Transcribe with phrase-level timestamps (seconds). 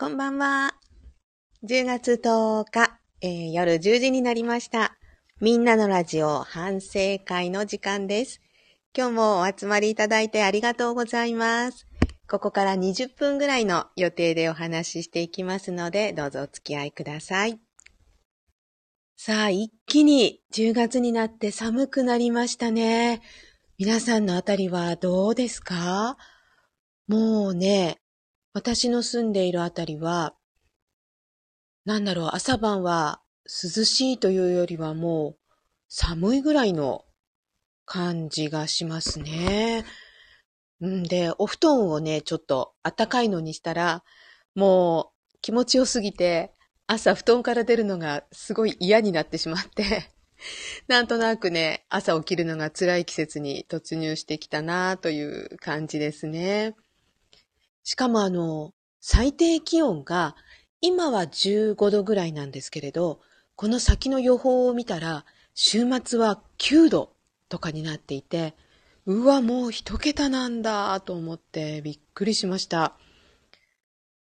[0.00, 0.72] こんばんは。
[1.62, 4.96] 10月10日、えー、夜10時になりました。
[5.42, 8.40] みんなのラジオ反省会の時間です。
[8.96, 11.86] 今日もお集まりいただいてありがとうございます。
[12.30, 17.60] ここから20分ぐらいの予定でお話ししていきますので、どうぞお付き合いください。
[19.18, 23.20] さあ、一気に10月になって寒くなりましたね。
[23.76, 26.16] 皆さんのあたりはどうですか？
[27.06, 28.00] もうね、
[28.52, 30.34] 私の住んでいるあたりは、
[31.84, 35.36] なんだろう、朝晩は涼しいというよりはもう
[35.88, 37.04] 寒いぐらいの
[37.84, 39.84] 感じがしますね。
[40.84, 44.02] んで、お布団をね、ちょっと暖かいのにしたら、
[44.54, 46.52] もう気持ちよすぎて、
[46.88, 50.10] 朝布団から出るのがすごい嫌になってしまって
[50.88, 56.74] なんとなくね、朝起きるのが辛い季節に突入してきたなという感じですね。
[57.82, 60.36] しかもあの、最低気温が
[60.80, 63.20] 今は15度ぐらいなんですけれど、
[63.56, 67.12] この先の予報を見たら、週末は9度
[67.48, 68.54] とかになっていて、
[69.06, 72.96] うわ、もう一桁なんだと思ってびっくりしました。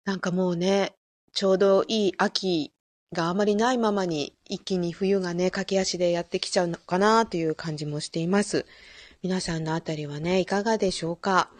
[0.04, 0.94] なんかもうね、
[1.32, 2.72] ちょうどいい秋
[3.12, 8.66] があまりないままに一気に冬がね、駆け足でやってきちゃうのかなという感じもしています。
[9.22, 11.50] 皆さんのあたりはね、いかがでしょうか？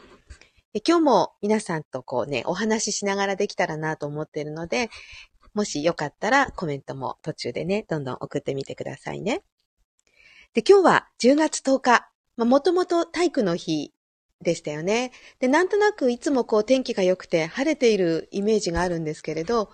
[0.85, 4.91] 今日も皆さんとこうね、お話ししながらできたらなと思っているので、
[5.55, 9.43] もしよかったらコメントも途中でね、どんどん送ってみてくださいね。
[10.53, 13.95] で、今日は10月10日、まあ、もともと体育の日
[14.43, 15.13] でしたよね。
[15.39, 19.71] で、なんとなくいつもこう天気が良くて晴れているイメージがあるんですけれど、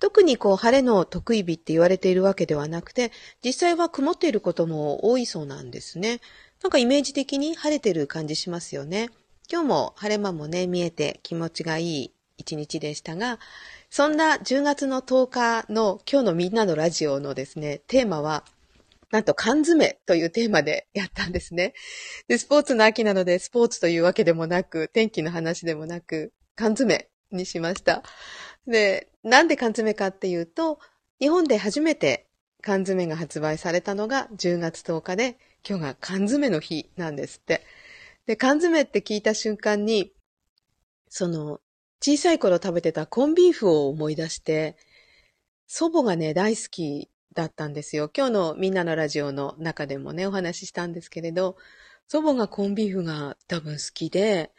[0.00, 3.12] 特にこう晴れの得意日って言われているわけではなくて、
[3.44, 6.20] 実際は曇っていることも多いそうなんですね。
[6.62, 9.10] なんかイメージ的に晴れてる感じしますよね。
[9.52, 13.40] 今日も晴れ間もね、見えて気持ちがいい一日でしたが、
[13.90, 15.28] そんな10月の10
[15.66, 18.44] 日の今日のみんなのラジオのですね、テーマは、
[19.10, 21.74] なんと缶詰というテーマでやったんですね。
[22.28, 28.04] で、スポーツの秋なのでスポーツというわけでもなく、天気の話でもなく、缶詰にしました。
[28.68, 30.78] で、なんで缶詰かっていうと、
[31.18, 32.28] 日本で初めて
[32.62, 35.38] 缶詰が発売されたのが10月10日で、
[35.68, 37.62] 今日が缶詰の日なんですって。
[38.26, 40.12] で、缶詰って聞いた瞬間に、
[41.08, 41.60] その、
[42.02, 44.76] 小さい頃食べてたコンビーフを思い出して、
[45.66, 48.10] 祖母がね、大好きだったんですよ。
[48.16, 51.56] 今日のみんなのラジオの中でもね、お話ししたんですけれど、
[52.08, 54.50] 祖母がコンビーフが多分好きで、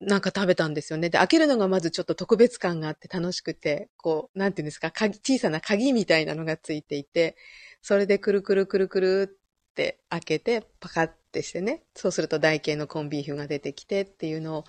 [0.00, 1.10] なんか食べたんですよね。
[1.10, 7.36] で、開けるのがまずちょっと特別感があって楽しくて、こう、なんていうんですか、小さな鍵みたいなのがついていて、
[7.82, 9.38] それでくるくるくるくる
[9.70, 14.64] って開けて、パカッってしてね、そうすると台形のコンビーフが出てきてっていうのを、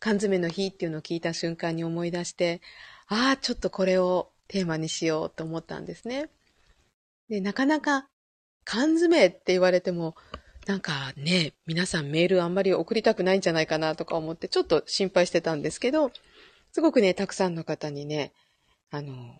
[0.00, 2.60] 缶詰の日っていうのを聞いた瞬間に思い出して、
[3.06, 6.28] ああ、ちょっとこれをテーマにしようと思ったんですね。
[7.28, 8.08] で、なかなか
[8.64, 10.16] 缶詰って言われても、
[10.66, 16.10] なんかね、皆さんメールあんまり送りたくないんじゃないかなとか思ってちょっと心配してたんですけど、
[16.72, 18.32] すごくね、たくさんの方にね、
[18.90, 19.38] あの、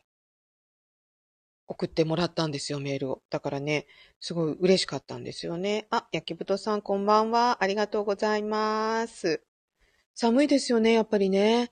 [1.68, 3.22] 送ってもらったんですよ、メールを。
[3.30, 3.86] だからね、
[4.20, 5.86] すごい嬉しかったんですよね。
[5.90, 7.62] あ、焼きぶとさんこんばんは。
[7.62, 9.42] ありがとうございます。
[10.14, 11.70] 寒いですよね、やっぱりね。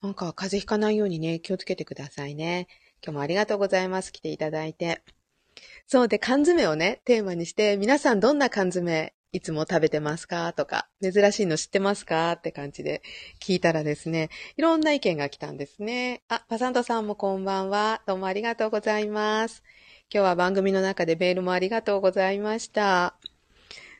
[0.00, 2.68] なんか風邪ひかないようにね、気をつけてくださいね。
[3.04, 4.12] 今日もありがとうございます。
[4.12, 5.02] 来ていただいて。
[5.86, 10.54] そうで、缶詰をね、テーマにして、皆さんどんな缶詰いつも食べてますか？
[10.54, 12.32] とか、珍しいの知ってますか？
[12.32, 13.02] って感じで
[13.40, 16.22] 聞いたらですね、いろんな意見が来たんですね。
[16.28, 18.00] あ、パサントさんもこんばんは。
[18.06, 19.62] どうもありがとうございます。
[20.10, 23.16] 今日は番組の中でメールもありがとうございました。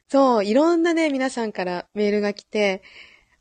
[0.08, 2.82] そう、いろんなね、皆さんからメールが来て、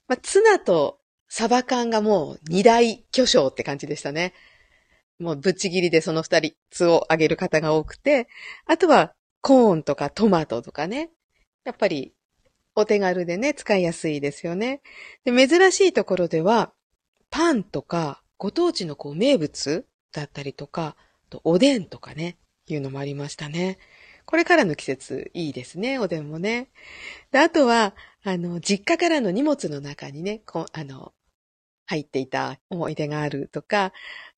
[0.10, 1.00] まあ、ツナと
[1.30, 4.34] サバ缶がもう二大巨匠って感じでしたね。
[5.20, 8.28] もうぶっちぎりでその二人つをあげる方が多くて、
[8.66, 11.12] あとはコーンとかトマトとかね、
[11.68, 12.14] やっぱり
[12.76, 14.82] お手軽でね、使いやすいですよね。
[15.26, 16.72] で、珍しいところでは、
[17.30, 20.96] パンとか、ご当地のこう名物だったりとか、
[21.30, 22.38] とおでんとかね、
[22.68, 23.80] いうのもありましたね。
[24.26, 26.70] これからの季節いいですね、おでんもね。
[27.32, 31.12] で、あとは、あの、実家からの荷物の中にね、こあの、
[31.86, 33.92] 入っていた思い出があるとか、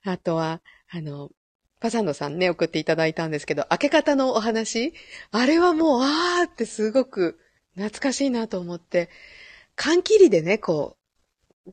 [0.04, 1.30] あとは、あの、
[1.80, 4.94] パサンドさんね、送っていただいたんですけど、開け方のお話？
[5.32, 7.40] あれはもう、あーってすごく
[7.76, 9.10] 懐かしいなと思って、
[9.76, 10.98] 缶切りでね、こ
[11.66, 11.72] う、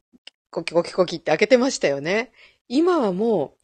[0.50, 2.32] コキコキコキって開けてましたよね。
[2.68, 3.58] 今はもう、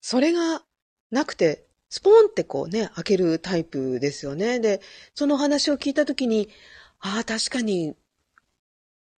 [0.00, 0.62] それが
[1.10, 4.60] なくて、スポーンってこうね、開けるタイプですよね。
[4.60, 4.80] で、
[5.14, 6.48] その話を聞いたときに、
[7.00, 7.94] ああ、確かに、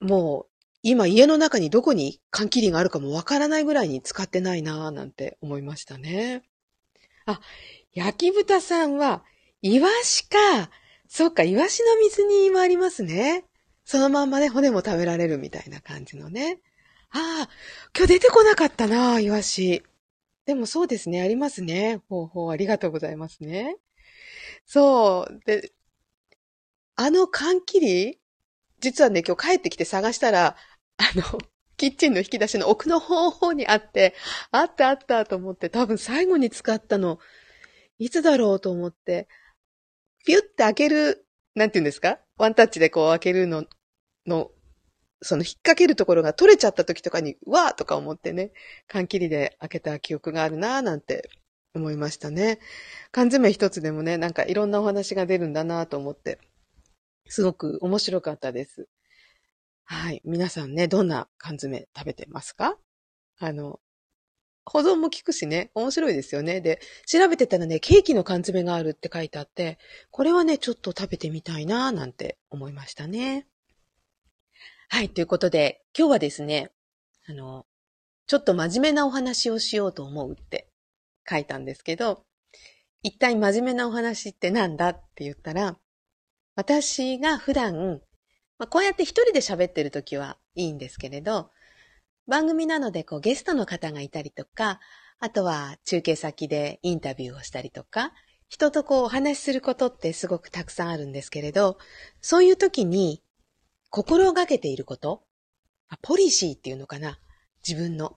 [0.01, 0.56] もう、
[0.89, 6.45] 今家の中にどこに缶切りがあるかもわからないぐらいに使ってないなぁなんて思いましたね。
[7.27, 7.41] あ、
[7.93, 9.25] 焼き豚さんは、
[9.63, 10.39] イワシか。
[11.09, 13.47] そっか、イワシの水煮もありますね。
[13.85, 16.61] そのまんまね、骨も食べられるみたいな感じのね。
[17.11, 17.51] ああ、
[17.97, 19.83] 今日出てこなかったなぁ、イワシ。
[20.45, 22.01] でもそうですね、ありますね。
[22.09, 23.77] ほうほう、ありがとうございますね。
[24.65, 25.41] そう。
[25.47, 25.73] で、
[26.95, 28.21] あの缶切り
[28.81, 30.57] 実はね、今日帰ってきて探したら、
[30.99, 31.39] あの、
[31.77, 34.15] キッチンの引き出しの奥の方にあって、
[34.51, 37.19] あったあったと思って、多分最後に使ったの、
[37.99, 39.29] いつだろうと思って、
[40.27, 42.19] ピュって開ける、なんて言うんですか？
[42.37, 43.65] ワンタッチでこう開けるの、
[44.27, 44.51] の、
[45.23, 48.53] その引っ掛けるところが取れちゃった時とかに、わーとか思ってね、
[48.87, 51.31] 缶切りで開けた記憶があるなーなんて
[51.75, 52.59] 思いましたね。
[53.13, 56.39] 缶詰一つでもね、なんかいろんなお話が出るんだなと思って、
[57.29, 58.89] すごく面白かったです。
[59.89, 60.21] はい。
[60.25, 62.77] 皆さんね、どんな缶詰食べてますか？
[63.39, 63.79] あの、
[64.65, 66.61] 保存も効くしね、面白いですよね。
[66.61, 69.79] で、調べてたらね、ケーキの缶詰があるって書いてあって、
[70.11, 73.47] これはね、ちょっと食べてみたいななんて思いましたね。
[74.89, 75.09] はい。
[75.09, 76.73] ということで、今日はですね、
[77.29, 77.65] あの、
[78.27, 80.69] ちょっと真面目なお話をしようと思うって
[81.31, 82.25] 書いたんですけど、
[83.05, 85.79] 一体真面目なお話ってなんだって言ったら、
[86.57, 88.01] 私が普段、
[88.59, 91.51] まあ、こうやって一人で喋ってる時はいいんですけれど、
[92.27, 94.81] 番組なのでこうゲストの方がいたりとか、
[95.19, 98.13] あとは中継先でインタビューをしたりとか、
[98.49, 101.79] 人とこうお話しすることってすごくたくさんあるんですけれど、
[102.21, 103.23] そういう時に
[103.91, 105.25] 心がけていること、
[106.03, 107.19] ポリシーっていうのかな
[107.67, 108.17] 自分の。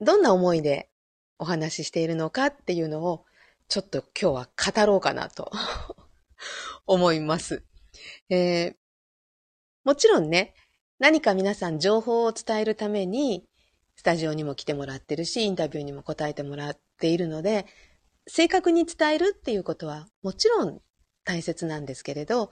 [0.00, 0.90] どんな思いで
[1.38, 3.24] お話ししているのかっていうのを、
[3.68, 5.50] ちょっと今日は語ろうかなと
[6.86, 7.64] 思います。
[8.30, 8.76] えー、
[9.88, 10.52] もちろんね、
[10.98, 13.46] 何か皆さん情報を伝えるために、
[13.96, 17.64] スタジオにも来てもらってるし、インタビューにも答えてもらっているので、
[18.26, 20.82] 正確に伝えるっていうことはもちろん
[21.24, 22.50] 大切なんですけれど、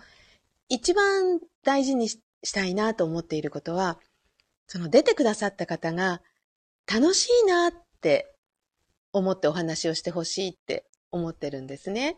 [0.70, 2.22] 一番大事にし
[2.54, 4.00] たいなと思っていることは、
[4.66, 6.22] その出てくださった方が
[6.90, 8.34] 楽しいなって
[9.12, 12.16] 思ってお話をしてほしいって思ってるんですね。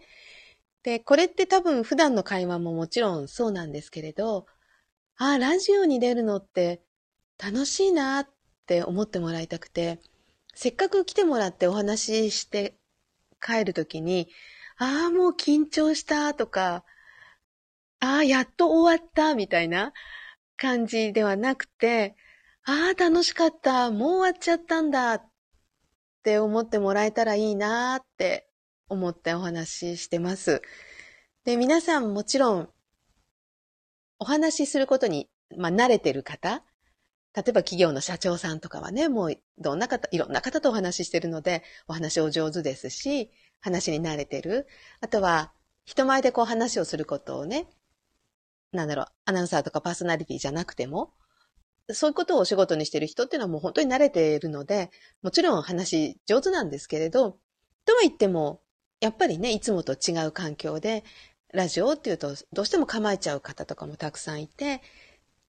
[0.85, 4.47] で、これって多分普段の会話ももちろんそうなんですけれど、
[5.21, 6.81] ああ、ラジオに出るのって
[7.43, 8.29] 楽しいなっ
[8.67, 10.01] て思ってもらいたくて、
[10.55, 12.79] せっかく来てもらってお話しして
[13.45, 14.29] 帰るときに、
[14.77, 16.85] ああ、もう緊張したとか、
[17.99, 19.93] ああ、やっと終わったみたいな
[20.57, 22.15] 感じではなくて、
[22.65, 25.31] ああ、楽しかった、もう終わっちゃったんだっ
[26.23, 28.49] て思ってもらえたらいいなって
[28.89, 30.63] 思ってお話ししてます。
[31.45, 32.69] で、皆さんもちろん、
[34.19, 36.63] お話しすることに、まあ、慣れてる方、
[37.35, 43.31] 例えば企業の社長さんとかはね、もうどんな方、いろんな方とお話ししてるので、お話お上手ですし、
[43.61, 44.67] 話に慣れてる。
[45.01, 45.53] あとは、
[45.85, 47.69] 人前でこう話をすることをね、
[48.73, 51.13] なんだろう、アナウンサーとかパーソナリティじゃなくても、
[51.91, 54.91] そういうことをお仕事にしてる人っていうのはもう本当に慣れているので、
[55.23, 57.39] もちろん話上手なんですけれど、
[57.87, 58.63] とは言っても、
[59.01, 61.05] やっぱりね、いつもと違う環境で、
[61.53, 64.83] ラジオっていうと、どうしても構えちゃう方とかもたくさんいて、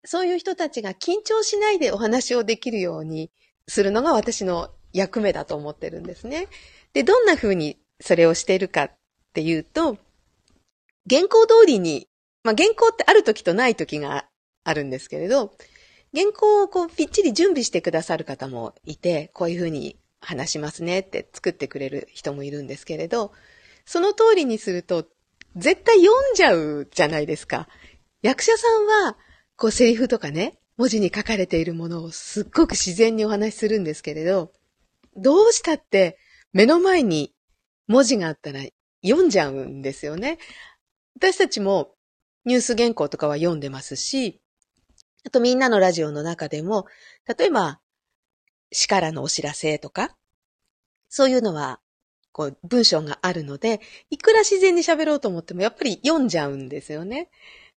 [0.04, 3.30] そういう人たちが緊張しないでお話をできるように
[3.66, 6.48] するのが私の役目だと思ってるんですね。
[6.92, 8.90] で、どんな風にそれをしているかっ
[9.32, 9.98] ていうと、
[11.08, 12.08] 原稿通りに、
[12.44, 14.26] まあ、原稿ってある時とない時が
[14.64, 15.52] あるんですけれど、
[16.14, 23.32] 原稿をこうぴっちり準備してくださる方もいて、こういう風に話しますねって作ってくれる人もいるんですけれど、
[23.84, 25.06] その通りにすると、
[25.56, 27.68] 絶対読んじゃうじゃないですか。
[28.22, 29.16] 役者さんは、
[29.56, 34.52] こうセリフとかね、文字に書かれているものをすっごく自然にお話しするんですけれど、
[35.16, 36.18] どうしたって
[36.52, 37.32] 目の前に
[37.88, 38.60] 文字があったら
[39.02, 40.38] 読んじゃうんですよね。
[41.16, 41.94] 私たちも
[42.44, 44.42] ニュース原稿とかは読んでますし、
[45.24, 46.84] あとみんなのラジオの中でも、
[47.26, 47.80] 例えば
[48.70, 50.14] 市からのお知らせとか、
[51.08, 51.80] そういうのは、
[52.36, 57.30] こう、文章があるので、いくら自然に喋ろうと思っても、やっぱり読んじゃうんですよね。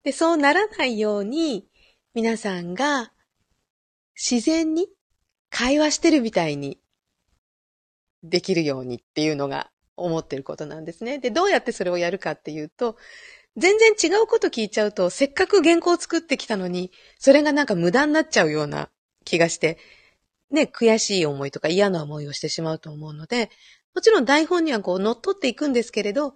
[0.04, 1.66] で、そうならないように、
[2.14, 3.14] 皆さんが
[4.16, 4.90] 自然に
[5.50, 6.78] 会話してるみたいに
[8.22, 11.20] できるようにっていうのが思ってることなんですね。
[11.20, 12.98] で、どうやってそれをやるかっていうと、
[13.56, 18.90] 全然違うこと聞いちゃうと、せっかく原稿を作ってきたのに、それがなんか無駄になっちゃうような
[19.24, 19.78] 気がして、
[20.52, 23.50] ね、悔しい思いとか嫌な思いをしてしまうと思うので、
[23.96, 26.36] もちろん台本にはこう乗っ取っていくんですけれど、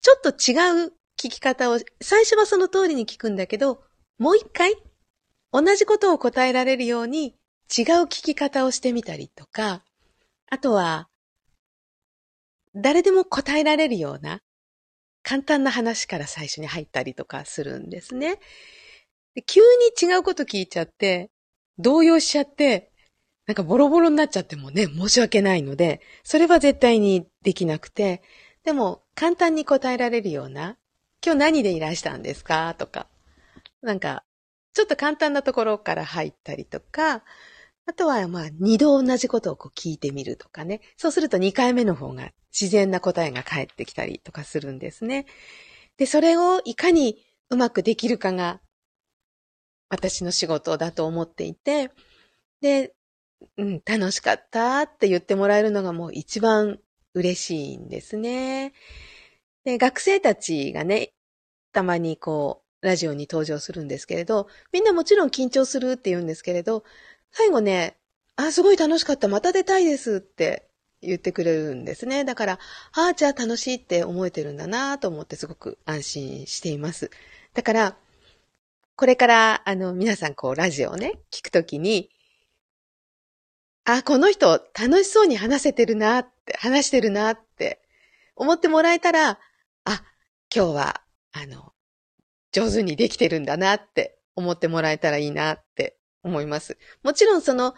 [0.00, 3.82] ちょっと違う聞き方を、最初はその通りに聞くんだけど、
[4.18, 4.74] もう一回
[5.52, 7.36] 同じことを答えられるように
[7.76, 9.84] 違う聞き方をしてみたりとか、
[10.50, 11.08] あとは、
[12.74, 14.40] 誰でも答えられるような
[15.22, 18.38] 簡単な話から最初に入ったりとかするんですね。
[19.46, 21.30] 急に違うこと聞いちゃって、
[21.78, 22.91] 動揺しちゃって、
[23.52, 28.22] なんかボロボロになっちゃってもね、申し訳ないので、それは絶対にできなくて、
[28.64, 30.78] でも簡単に答えられるような、
[31.22, 32.74] 今日何でいらしたんですか？
[32.78, 33.08] とか、
[33.82, 34.24] なんか、
[34.72, 37.24] ちょっと簡単なところから入ったりとか、
[37.84, 40.80] あとは、まあ、二度同じことをこう聞いてみるとかね。
[40.96, 45.26] そうすると二回目の方が自然な答えが返ってきたりとかするんですね。
[45.98, 48.62] で、それをいかにうまくできるかが
[49.90, 51.90] 私の仕事だと思っていて、
[52.62, 52.94] で、
[53.56, 56.78] うん、楽しかったって言ってもらえるのがもう一番
[57.14, 58.72] 嬉しいんですね。
[59.64, 61.12] で、学生たちがね、
[61.72, 66.84] たまにこう、ラジオに登場するんですけれど、みんなもちろん緊張するって言うんですけれど、
[67.30, 67.96] 最後ね、
[68.36, 70.68] あ、すごい楽しかった、また出たいですって
[71.00, 72.24] 言ってくれるんですね。
[72.24, 72.58] だから、
[72.92, 77.10] ああ、じゃあ楽しいって思えてるんだなと思ってすごく安心しています。
[77.54, 77.96] だから、
[78.96, 82.10] これから、あの、皆さんこう、ラジオをね、聞くときに、
[83.84, 87.82] あ、この人楽しそうに話せてるなって、話してるなって
[88.36, 89.40] 思ってもらえたら、
[89.84, 90.02] あ、
[90.54, 91.72] 今日は、あの、
[92.52, 96.78] 上手にできてるんだなって思ってもらえたらいいなって思います。
[97.02, 97.74] もちろんその、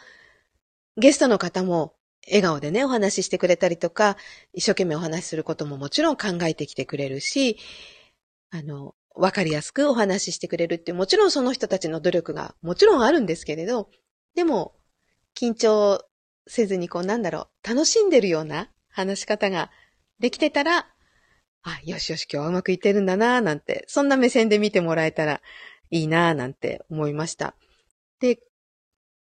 [0.97, 1.95] ゲストの方も
[2.27, 4.17] 笑顔でね、お話ししてくれたりとか、
[4.53, 7.59] 一生懸命お話しすることももちろん考えてきてくれるし、
[8.51, 13.89] あの、わかりやすくお話ししてくれるってもちろんその人たちの努力がもちろんあるんですけれど、
[14.35, 14.75] でも、
[15.37, 16.05] 緊張
[16.47, 19.71] せずにこうなんだろう、楽しんでるような話し方が
[20.21, 20.87] できてたら、
[21.63, 25.41] あ、よしよし今日はうまくいってるんだなぁなんて、そんな目線で見てもらえたら
[25.91, 27.55] いいなぁなんて思いました。
[28.21, 28.41] で、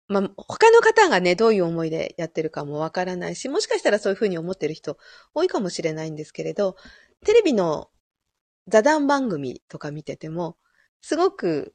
[0.08, 4.98] まあ、他の方がね、どういう思いでやってるかもわからないし、もしかしたらそういうふうに思ってる人
[5.34, 6.76] 多いかもしれないんですけれど、
[7.24, 7.90] テレビの
[8.68, 10.56] 座談番組とか見てても、
[11.00, 11.74] すごく、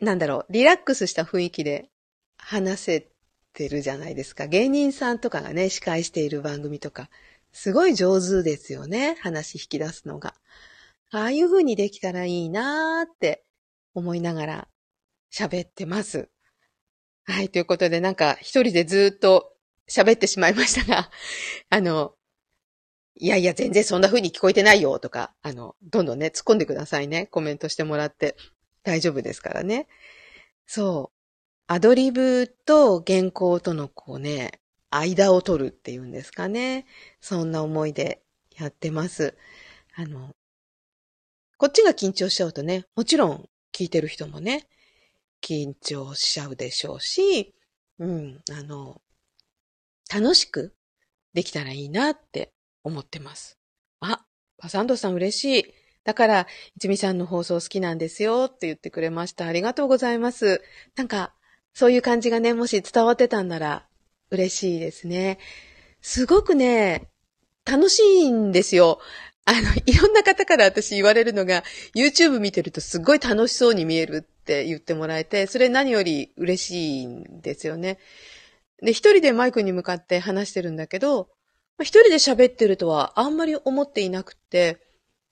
[0.00, 1.90] なんだろう、リラックスした雰囲気で
[2.38, 3.09] 話せ
[3.52, 4.46] てるじゃないですか。
[4.46, 7.10] 芸人さんとかがね、司会している番組とか、
[7.52, 9.16] すごい上手ですよね。
[9.20, 10.34] 話引き出すのが。
[11.10, 13.44] ああいう風にできたらいいなーって
[13.94, 14.68] 思いながら
[15.32, 16.28] 喋ってます。
[17.24, 19.52] はい、ということでなんか一人でずっと
[19.88, 21.10] 喋ってしまいましたが、
[21.68, 22.14] あの、
[23.16, 27.26] いやいや、全然そんな風に聞こえてないよとか、あの、どんどんね、突っ込んでくださいね。
[27.26, 28.36] コメントしてもらって
[28.82, 29.88] 大丈夫ですからね。
[30.66, 31.19] そう。
[31.72, 34.58] アドリブと原稿とのこうね、
[34.90, 36.84] 間を取るっていうんですかね。
[37.20, 38.24] そんな思いで
[38.58, 39.36] やってます。
[39.94, 40.30] あの、
[41.58, 44.66] こっちが緊張しちゃうとね、もちろん聞いてる人もね、
[45.40, 47.54] 緊張しちゃうでしょうし、
[48.00, 49.00] うん、あの、
[50.12, 50.74] 楽しく
[51.34, 53.60] できたらいいなって思ってます。
[54.00, 54.24] あ、
[54.58, 55.74] パサンドさん嬉しい。
[56.02, 59.46] だから、いつみさんの放送好きなんですよって言ってくれました。
[59.46, 60.62] ありがとうございます。
[60.96, 61.32] なんか、
[61.74, 63.86] そういう感じがね、もし伝わってたんなら
[64.30, 65.38] 嬉しいですね。
[66.00, 67.08] すごくね、
[67.64, 69.00] 楽しいんですよ。
[69.44, 77.98] あの、いろんな方から私言われるのが、YouTube 見てるとすごい楽しそうに見えるって言ってもらえて、それ何より嬉しいんですよね。
[78.82, 81.28] で、一人でマイクに向かって話してるんだけど、
[81.80, 84.78] 一人で喋ってるとはあんまり思っていなくて、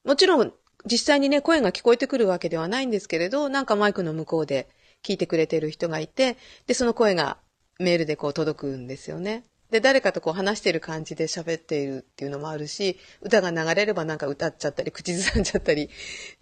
[0.05, 0.53] もちろん
[0.87, 4.69] 実際にね、声が聞こえてくるわけではないんですけれど、なんかマイクの向こうで
[5.09, 6.37] 聞いてくれてる人がいて、
[6.67, 7.39] で、その声が
[7.79, 9.45] メールでこう届くんですよね。
[9.71, 15.89] で、誰かとこう話してる感じで喋っているっていうのもあるし、歌が流れればなんか歌っちゃったり、口ずさんじゃったり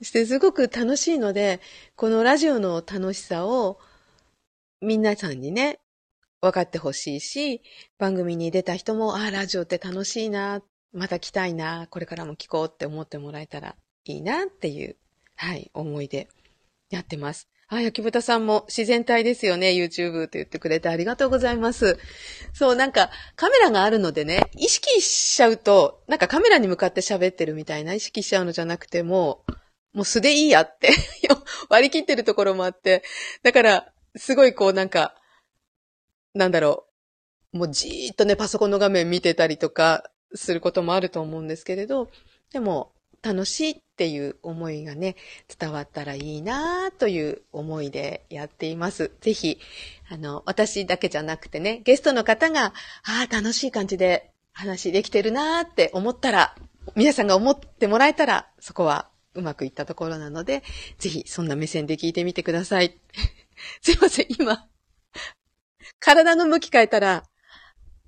[0.02, 1.60] して、すごく楽しいので、
[1.94, 3.78] このラジオの楽しさを、
[4.80, 5.78] 皆さんにね、
[6.40, 7.62] 分かってほしいし、
[7.98, 14.96] 番組に出た人も、ああ、ラジオって楽しいな、また来たいな、これからも聞こうって思ってもらえたらいいなっていう、
[15.36, 16.28] はい、思いで
[16.90, 17.48] やってます。
[17.68, 21.98] あ、焼き豚さんも自然体ですよね、YouTube って言ってくれてありがとうございます。
[22.52, 29.44] そう、なんかカメラがあるのでね、意識しちゃうと、なんかカメラに向かって喋ってるみたいな意識しちゃうのじゃなくても、
[29.92, 30.90] もう素でいいやって
[31.68, 33.02] 割り切ってるところもあって、
[33.42, 35.16] だから、すごいこうなんか、
[36.34, 36.86] なんだろ
[37.52, 40.04] う、もうじーっとね、パソコンの画面見てたりとか
[40.34, 42.10] することもあると思うんですけれど、
[42.52, 42.92] でも、
[43.22, 45.16] 楽しいっっていう思いがね、
[45.58, 49.10] 伝わったらいいなという思いでやっています。
[49.22, 49.58] ぜひ、
[50.10, 52.74] あの、私だけじゃなくてね、ゲストの方が、
[53.04, 56.54] ああ、楽しい感じで話できてるなって思ったら、
[56.94, 60.62] 皆さんが思ってもらえたら、そこはうまくいったところなので、
[60.98, 63.00] ぜひそんな目線で聞いてみてください。
[63.80, 64.68] すいません、今、
[66.00, 67.24] 体の向き変えたら、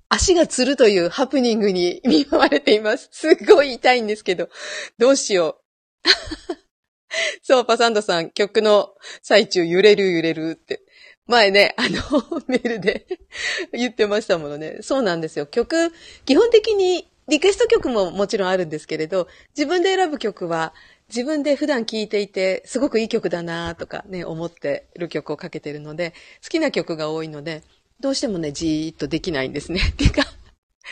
[0.07, 3.09] 足がつるというハプニングに見舞われています。
[3.11, 4.49] すっごい痛いんですけど、
[4.97, 5.58] どうしよう。
[7.41, 10.81] そう、パサンドさん、曲の最中揺れる揺れるって。
[11.27, 13.05] 前ね、あの、 メールで
[13.71, 14.79] 言ってましたものね。
[14.81, 15.45] そうなんですよ。
[15.45, 15.91] 曲、
[16.25, 20.73] 基本的にリクエスト曲ももちろんあるんですけれど、自分で選ぶ曲は
[21.07, 26.13] 自分で普段聴いていて、すごくいい曲だなとかね、思ってる曲をかけてるので、
[26.43, 27.63] 好きな曲が多いので、
[27.99, 29.81] どうしてもね、じーっとできないんですね。
[29.97, 30.23] ていうか、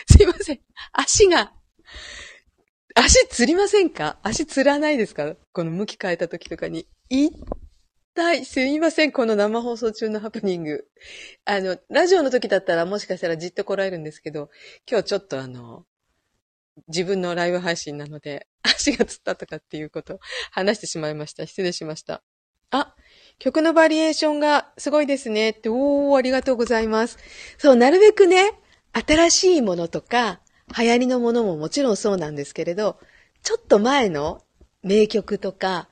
[0.08, 0.60] すいません。
[0.92, 1.54] 足が、
[3.00, 4.18] 足つりませんか？
[4.24, 5.36] 足つらないですか？
[5.54, 6.88] この向き変えた時とかに。
[7.10, 8.44] 痛い。
[8.44, 9.12] すいません。
[9.12, 10.88] この生放送中のハプニング。
[11.46, 14.50] あの、ラジオの時だったらもしかしたらじっとこらえるんですけど、
[14.90, 15.86] 今日ちょっとあの、
[16.88, 20.20] 自分のライブ配信なので、足がつったとかっていうこと
[20.52, 21.46] 話してしまいました。
[21.46, 22.24] 失礼しました。
[22.72, 22.96] あ、
[23.38, 27.20] 曲のバリエーションがすごいですねって、おー、ありがとうございます。
[27.60, 28.60] そう、なるべくね、
[28.94, 30.42] 新しいものとか、
[30.76, 33.00] 流行りのものももちろんそうなんですけれど、
[33.44, 34.44] ちょっと前の
[34.84, 35.90] 名曲とか、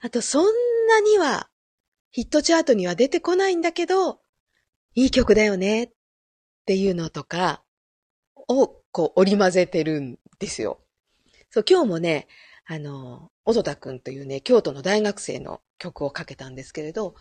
[0.00, 0.44] あとそん
[0.88, 1.48] なには
[2.10, 4.20] ヒットチャートには出てこないんだけど、
[4.94, 5.90] いい曲だよねっ
[6.66, 7.62] ていうのとか
[8.48, 10.80] をこう織り交ぜてるんですよ。
[11.50, 12.28] そう、今日もね、
[12.66, 17.14] あの、小戸田くんというね、京都の大学生の曲をかけたんですけれど、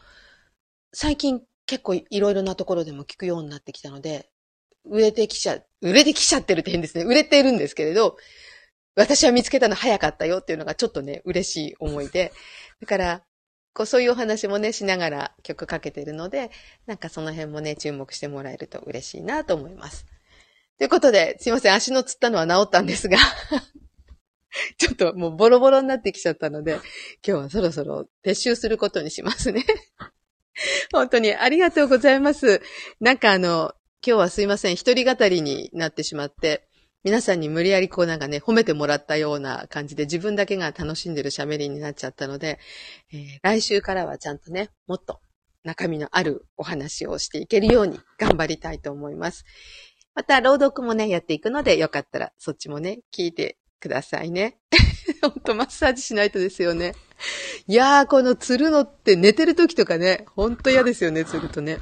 [0.94, 4.30] 最近結構いろいろなところでも聞くようになってきたので、
[4.86, 7.04] 売れてきちゃ、売れてきちゃってるって変ですね。
[7.04, 8.18] 売れてるんですけれど、
[8.96, 12.34] 私は見つけたの早かったよっていうのがちょっとね、嬉しい思いで。
[12.82, 13.24] だから、
[13.74, 16.52] こうそういうお話もね、しながら曲かけてるので、
[16.88, 20.06] なんかその辺もね、注目してもらえると嬉しいなと思います。
[20.78, 23.18] ということで、すいません、足のつったのは治ったんですが
[24.78, 26.82] ちょっともうボロボロになってきちゃったので、今
[27.24, 29.64] 日はそろそろ撤収することにしますね
[30.92, 32.62] 本当にありがとうございます。
[33.00, 33.74] なんかあの、
[34.04, 36.68] 今日はすいません、一人語りになってしまって、
[37.04, 42.58] 皆さんに無理やりこうなんかね、褒めてもらったような感じで自分だけが楽しんでる喋りになっちゃったので、
[43.14, 45.20] えー、来週からはちゃんとね、もっと
[45.64, 49.46] 中身のあるお話をしていけるように頑張りたいと思います。
[50.16, 54.58] また、朗読もね、やっていくので、よかったら、そっちもね、聞いてくださいね。
[55.22, 56.96] ほんと、マッサージしないとですよね。
[57.68, 61.78] いやー、このつるのって寝てる時とかね、ほんと嫌ですよね、つるとね。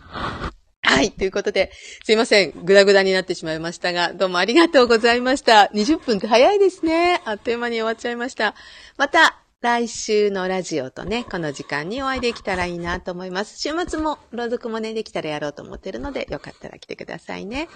[0.90, 1.12] はい。
[1.12, 1.72] ということで、
[2.04, 2.66] すいません。
[2.66, 5.70] ぐだぐだになってしまいましたが、どうもありがとうございました。
[5.76, 7.22] 20分って早いですね。
[7.26, 8.56] あっという間に終わっちゃいました。
[8.98, 13.60] また、来週のラジオとね、この時間にお会いできたらいいなと思います。
[13.60, 17.70] 週末も朗読もね、できたらやろうと思ってるので、よかったら来てくださいね。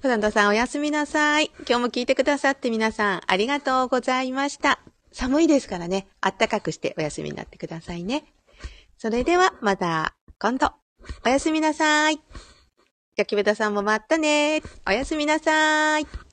[0.00, 1.52] フランドさんおやすみなさい。
[1.68, 4.80] 今日も聞いてくださって皆さんありがとうございました。
[5.12, 8.24] 寒いですからね、あったかくしてお休みになってくださいね。
[8.98, 10.72] それではまた今度。
[11.24, 12.20] おやすみなさい。
[13.16, 14.62] 焼き豚さんもまたね。
[14.86, 16.25] おやすみなさい。